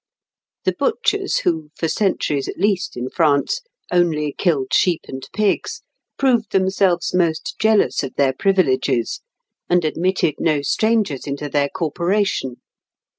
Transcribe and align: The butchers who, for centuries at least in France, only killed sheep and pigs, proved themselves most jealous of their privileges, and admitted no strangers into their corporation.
The 0.63 0.71
butchers 0.73 1.41
who, 1.41 1.69
for 1.75 1.87
centuries 1.87 2.47
at 2.47 2.57
least 2.57 2.97
in 2.97 3.07
France, 3.07 3.61
only 3.91 4.33
killed 4.35 4.73
sheep 4.73 5.01
and 5.07 5.21
pigs, 5.31 5.83
proved 6.17 6.51
themselves 6.51 7.13
most 7.13 7.55
jealous 7.59 8.01
of 8.01 8.15
their 8.15 8.33
privileges, 8.33 9.21
and 9.69 9.85
admitted 9.85 10.37
no 10.39 10.63
strangers 10.63 11.27
into 11.27 11.49
their 11.49 11.69
corporation. 11.69 12.63